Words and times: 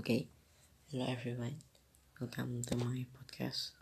Okay, 0.00 0.28
hello 0.88 1.04
everyone. 1.12 1.60
Welcome 2.18 2.64
to 2.72 2.74
my 2.74 3.04
podcast. 3.12 3.76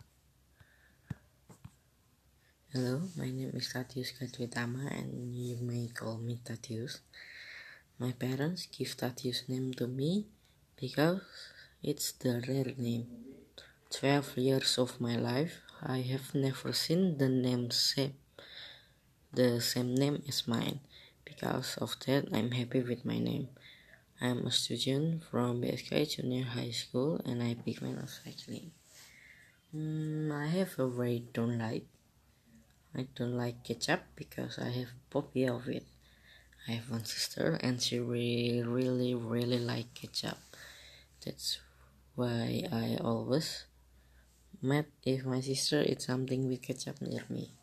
Hello, 2.73 3.07
my 3.15 3.31
name 3.31 3.55
is 3.55 3.71
Tatius 3.71 4.11
Katwitama 4.11 4.83
and 4.91 5.33
you 5.33 5.55
may 5.63 5.87
call 5.87 6.17
me 6.17 6.41
Tatius. 6.43 6.99
My 7.99 8.11
parents 8.11 8.67
give 8.67 8.97
Tatius 8.97 9.47
name 9.47 9.71
to 9.79 9.87
me 9.87 10.27
because 10.75 11.23
it's 11.81 12.11
the 12.11 12.43
rare 12.43 12.75
name. 12.75 13.07
12 13.89 14.37
years 14.39 14.77
of 14.77 14.99
my 14.99 15.15
life, 15.15 15.63
I 15.81 16.01
have 16.01 16.35
never 16.35 16.73
seen 16.73 17.17
the 17.17 17.29
name 17.29 17.71
same 17.71 18.15
the 19.31 19.61
same 19.61 19.95
name 19.95 20.21
as 20.27 20.45
mine. 20.49 20.81
Because 21.23 21.77
of 21.77 21.95
that, 22.05 22.27
I'm 22.33 22.51
happy 22.51 22.81
with 22.81 23.05
my 23.05 23.19
name. 23.19 23.47
I'm 24.21 24.45
a 24.45 24.51
student 24.51 25.23
from 25.23 25.61
BSK 25.61 26.17
Junior 26.17 26.43
High 26.43 26.71
School 26.71 27.21
and 27.23 27.41
I 27.41 27.55
pick 27.55 27.81
my 27.81 27.95
cycling. 28.03 28.71
Mm, 29.73 30.27
I 30.35 30.47
have 30.47 30.77
a 30.77 30.89
very 30.89 31.23
don't 31.31 31.57
like. 31.57 31.87
I 32.93 33.07
don't 33.15 33.37
like 33.37 33.63
ketchup 33.63 34.01
because 34.17 34.59
I 34.59 34.75
have 34.75 34.91
phobia 35.09 35.53
of 35.53 35.69
it. 35.69 35.85
I 36.67 36.73
have 36.73 36.91
one 36.91 37.05
sister 37.05 37.57
and 37.63 37.81
she 37.81 37.99
really, 37.99 38.61
really, 38.61 39.15
really 39.15 39.57
like 39.57 39.93
ketchup. 39.93 40.37
That's 41.23 41.59
why 42.15 42.67
I 42.73 42.97
always 42.99 43.67
mad 44.61 44.87
if 45.05 45.23
my 45.23 45.39
sister 45.39 45.81
eats 45.87 46.07
something 46.07 46.49
with 46.49 46.61
ketchup 46.61 47.01
near 47.01 47.23
me. 47.29 47.53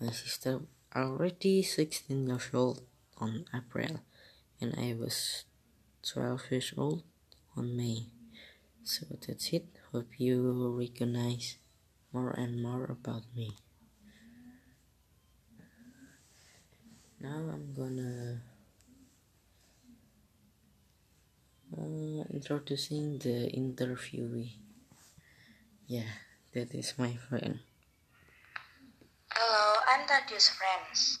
My 0.00 0.10
sister 0.10 0.62
already 0.96 1.62
16 1.62 2.26
years 2.26 2.50
old 2.52 2.82
on 3.18 3.44
April 3.54 4.02
and 4.60 4.74
I 4.76 4.96
was 4.98 5.44
12 6.02 6.50
years 6.50 6.72
old 6.76 7.02
on 7.56 7.76
May. 7.76 8.06
So 8.82 9.06
that's 9.10 9.52
it. 9.52 9.66
Hope 9.92 10.18
you 10.18 10.76
recognize 10.78 11.58
more 12.12 12.30
and 12.30 12.62
more 12.62 12.84
about 12.84 13.22
me. 13.34 13.56
Now 17.20 17.48
I'm 17.50 17.74
gonna 17.74 18.42
uh, 21.76 22.24
introducing 22.32 23.18
the 23.18 23.50
interviewee. 23.50 24.52
Yeah, 25.86 26.08
that 26.52 26.74
is 26.74 26.94
my 26.98 27.16
friend. 27.28 27.60
Hello, 29.32 29.80
I'm 29.88 30.06
Tatius 30.06 30.50
friends. 30.50 31.20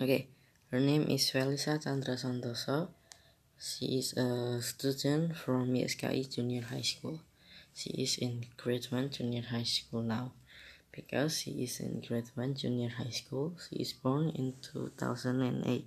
Okay, 0.00 0.28
her 0.70 0.80
name 0.80 1.06
is 1.08 1.30
Felisa 1.30 1.82
Chandra 1.82 2.16
Santoso. 2.16 2.88
She 3.58 3.98
is 3.98 4.12
a 4.14 4.60
student 4.60 5.36
from 5.36 5.72
YSKI 5.72 6.34
Junior 6.34 6.62
High 6.62 6.82
School. 6.82 7.20
She 7.74 7.90
is 7.90 8.18
in 8.18 8.46
grade 8.56 8.86
1 8.90 9.10
junior 9.10 9.42
high 9.42 9.62
school 9.62 10.02
now. 10.02 10.32
Because 10.92 11.38
she 11.38 11.62
is 11.64 11.80
in 11.80 12.00
grade 12.00 12.30
1 12.34 12.54
junior 12.54 12.90
high 12.90 13.10
school, 13.10 13.56
she 13.58 13.76
is 13.76 13.92
born 13.92 14.30
in 14.30 14.54
2008. 14.60 15.86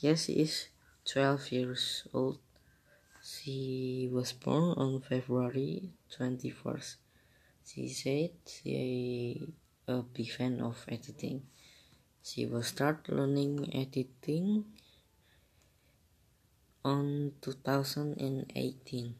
Yes, 0.00 0.24
she 0.24 0.32
is 0.32 0.68
12 1.04 1.52
years 1.52 2.04
old. 2.12 2.38
She 3.22 4.08
was 4.12 4.32
born 4.32 4.74
on 4.76 5.00
February 5.00 5.90
21st. 6.16 6.96
She 7.64 7.88
said 7.88 8.30
she 8.46 9.46
a 9.86 10.02
big 10.02 10.30
fan 10.30 10.60
of 10.60 10.84
editing. 10.88 11.42
She 12.22 12.46
will 12.46 12.62
start 12.62 13.08
learning 13.08 13.70
editing 13.74 14.64
on 16.84 17.32
2018. 17.40 19.14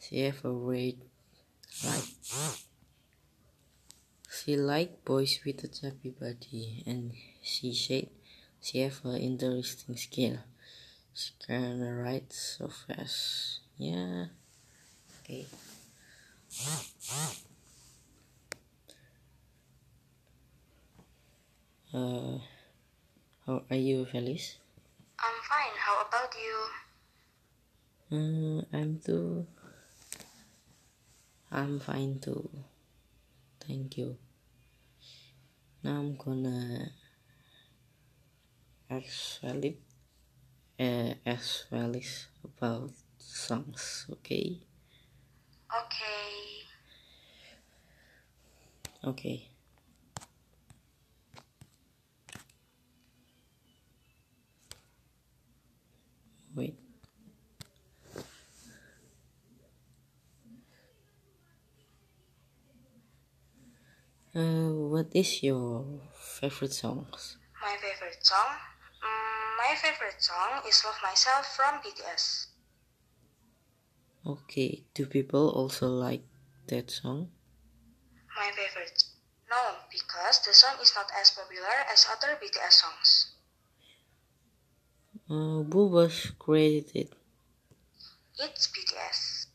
She 0.00 0.20
have 0.20 0.44
a 0.44 0.52
great 0.52 0.98
like 1.84 2.04
she 4.30 4.56
like 4.56 5.04
boys 5.04 5.40
with 5.44 5.64
a 5.64 5.68
chubby 5.68 6.10
body 6.10 6.82
and 6.86 7.12
she 7.42 7.74
said 7.74 8.08
she 8.60 8.80
have 8.80 9.04
an 9.04 9.16
interesting 9.16 9.96
skill. 9.96 10.38
She 11.14 11.32
can 11.46 11.80
write 11.80 12.32
so 12.32 12.68
fast. 12.68 13.60
Yeah. 13.78 14.26
Okay. 15.22 15.46
Uh, 21.94 22.38
how 23.46 23.62
are 23.70 23.76
you, 23.76 24.04
Felice? 24.04 24.56
I'm 25.18 25.40
fine. 25.48 25.76
How 25.78 26.04
about 26.06 26.34
you? 26.34 26.56
Uh, 28.10 28.62
I'm 28.72 29.00
too. 29.04 29.46
I'm 31.50 31.80
fine 31.80 32.20
too. 32.20 32.48
Thank 33.58 33.98
you. 33.98 34.16
Now 35.82 35.98
I'm 35.98 36.16
gonna 36.16 36.92
ask 38.88 39.40
Felix, 39.40 39.78
uh, 40.78 41.14
ask 41.26 41.68
Felix 41.68 42.28
about 42.44 42.92
songs. 43.18 44.06
Okay. 44.12 44.60
Okay. 45.66 46.62
Okay. 49.02 49.55
Uh, 64.36 64.68
what 64.92 65.08
is 65.16 65.42
your 65.42 65.80
favorite 66.12 66.74
songs? 66.74 67.38
My 67.56 67.72
favorite 67.80 68.20
song? 68.20 68.52
Mm, 69.00 69.56
my 69.56 69.72
favorite 69.80 70.20
song 70.20 70.60
is 70.68 70.84
Love 70.84 71.00
Myself 71.02 71.56
from 71.56 71.80
BTS. 71.80 72.52
Okay, 74.26 74.84
do 74.92 75.06
people 75.06 75.48
also 75.48 75.88
like 75.88 76.20
that 76.68 76.90
song? 76.90 77.30
My 78.36 78.52
favorite? 78.52 79.04
No, 79.48 79.80
because 79.88 80.44
the 80.44 80.52
song 80.52 80.76
is 80.82 80.92
not 80.94 81.08
as 81.18 81.30
popular 81.30 81.88
as 81.90 82.04
other 82.04 82.36
BTS 82.36 82.84
songs. 82.84 83.32
Uh, 85.30 85.64
who 85.64 85.88
was 85.88 86.32
created? 86.38 87.08
It's 88.38 88.68
BTS. 88.68 89.46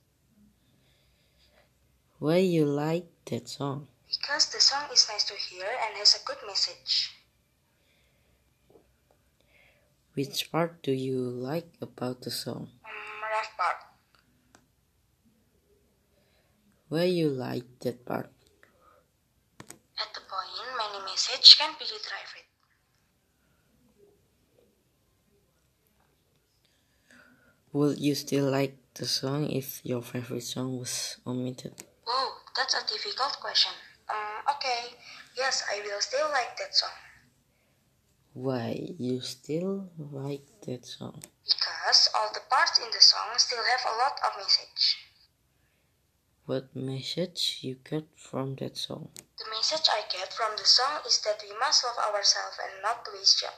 Why 2.17 2.37
you 2.37 2.65
like 2.65 3.05
that 3.29 3.47
song? 3.47 3.90
Because 4.21 4.53
the 4.53 4.61
song 4.61 4.85
is 4.93 5.09
nice 5.09 5.23
to 5.25 5.33
hear 5.33 5.65
and 5.65 5.97
has 5.97 6.13
a 6.13 6.23
good 6.23 6.37
message. 6.45 7.09
Which 10.13 10.51
part 10.51 10.83
do 10.83 10.91
you 10.91 11.17
like 11.17 11.65
about 11.81 12.21
the 12.21 12.29
song? 12.29 12.69
Mm, 12.85 13.21
rough 13.33 13.57
part. 13.57 13.77
Why 16.89 17.09
you 17.09 17.29
like 17.29 17.65
that 17.79 18.05
part? 18.05 18.29
At 19.97 20.13
the 20.13 20.21
point, 20.29 20.53
many 20.77 21.01
message 21.09 21.57
can 21.57 21.73
be 21.79 21.85
retrieved. 21.89 22.45
Would 27.73 27.97
you 27.97 28.13
still 28.13 28.51
like 28.51 28.77
the 28.93 29.07
song 29.07 29.49
if 29.49 29.81
your 29.83 30.03
favorite 30.03 30.43
song 30.43 30.77
was 30.77 31.17
omitted? 31.25 31.73
Oh, 32.05 32.37
that's 32.55 32.75
a 32.75 32.85
difficult 32.85 33.39
question. 33.41 33.73
Okay. 34.61 34.93
Yes, 35.35 35.63
I 35.73 35.81
will 35.81 35.99
still 36.01 36.29
like 36.29 36.55
that 36.57 36.75
song. 36.75 36.93
Why 38.33 38.93
you 38.99 39.19
still 39.21 39.89
like 39.97 40.45
that 40.67 40.85
song? 40.85 41.23
Because 41.43 42.09
all 42.13 42.29
the 42.31 42.45
parts 42.47 42.77
in 42.77 42.85
the 42.93 43.01
song 43.01 43.33
still 43.37 43.57
have 43.57 43.81
a 43.89 43.97
lot 43.97 44.19
of 44.23 44.37
message. 44.37 44.97
What 46.45 46.75
message 46.75 47.59
you 47.61 47.77
get 47.89 48.05
from 48.15 48.55
that 48.55 48.77
song? 48.77 49.09
The 49.39 49.45
message 49.49 49.89
I 49.89 50.03
get 50.13 50.31
from 50.31 50.51
the 50.57 50.65
song 50.65 51.01
is 51.07 51.19
that 51.21 51.41
we 51.41 51.57
must 51.59 51.83
love 51.83 51.97
ourselves 52.13 52.57
and 52.61 52.83
not 52.83 53.07
waste 53.13 53.39
job. 53.41 53.57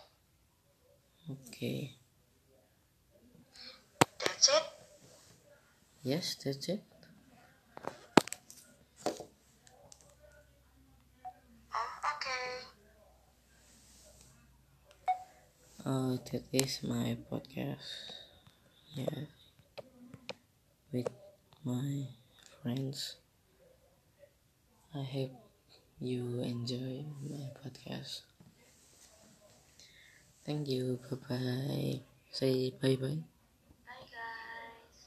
Okay. 1.50 1.96
That's 4.20 4.48
it. 4.48 4.64
Yes, 6.04 6.36
that's 6.36 6.70
it. 6.70 6.84
Oh, 11.74 11.94
okay. 12.16 12.68
Uh, 15.86 16.18
that 16.32 16.44
is 16.52 16.82
my 16.84 17.16
podcast. 17.30 18.16
Yeah, 18.96 19.26
with 20.94 21.10
my 21.66 22.08
friends. 22.62 23.18
I 24.96 25.04
hope 25.04 25.32
you 26.00 26.40
enjoy 26.42 27.04
my 27.30 27.50
podcast. 27.62 28.22
Thank 30.46 30.68
you. 30.70 31.00
Bye 31.10 31.18
bye. 31.28 32.00
Say 32.32 32.70
bye 32.82 32.96
bye. 32.96 33.24
Bye, 33.88 34.08
guys. 34.14 35.00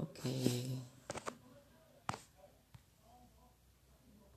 Okay. 0.00 0.82